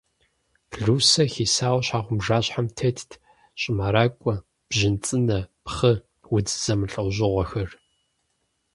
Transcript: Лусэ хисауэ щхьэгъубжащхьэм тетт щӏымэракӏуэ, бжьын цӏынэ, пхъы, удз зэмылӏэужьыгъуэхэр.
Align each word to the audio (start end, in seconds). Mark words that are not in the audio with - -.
Лусэ 0.83 1.23
хисауэ 1.33 1.81
щхьэгъубжащхьэм 1.85 2.67
тетт 2.77 3.11
щӏымэракӏуэ, 3.59 4.35
бжьын 4.67 4.95
цӏынэ, 5.05 5.39
пхъы, 5.65 5.93
удз 6.35 6.51
зэмылӏэужьыгъуэхэр. 6.63 7.69